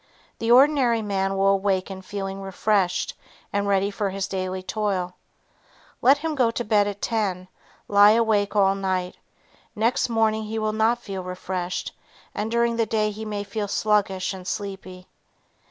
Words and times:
The 0.39 0.49
ordinary 0.49 1.03
man 1.03 1.37
will 1.37 1.49
awaken 1.49 2.01
feeling 2.01 2.41
refreshed 2.41 3.13
and 3.53 3.67
ready 3.67 3.91
for 3.91 4.09
his 4.09 4.27
daily 4.27 4.63
toil. 4.63 5.13
Let 6.01 6.17
him 6.17 6.33
go 6.33 6.49
to 6.49 6.63
bed 6.63 6.87
at 6.87 7.03
ten, 7.03 7.47
lie 7.87 8.13
awake 8.13 8.55
all 8.55 8.73
night, 8.73 9.17
next 9.75 10.09
morning 10.09 10.45
he 10.45 10.57
will 10.57 10.73
not 10.73 10.97
feel 10.97 11.21
refreshed 11.23 11.95
and 12.33 12.49
during 12.49 12.77
the 12.77 12.87
day 12.87 13.11
he 13.11 13.25
may 13.25 13.43
feel 13.43 13.67
sluggish 13.67 14.33
and 14.33 14.47
sleepy. 14.47 15.05